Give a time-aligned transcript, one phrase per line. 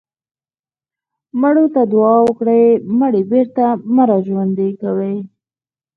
[1.41, 2.63] مړو ته دعا وکړئ
[2.99, 3.63] مړي بېرته
[3.95, 5.15] مه راژوندي کوئ.